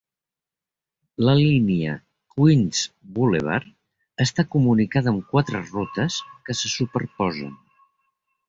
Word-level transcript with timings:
La 1.27 1.35
línia 1.39 1.91
Queens 2.35 2.81
Boulevard 3.19 3.69
està 4.27 4.47
comunicada 4.57 5.15
amb 5.15 5.29
quatre 5.35 5.63
rutes 5.71 6.21
que 6.49 6.61
se 6.63 6.73
superposen. 6.79 7.55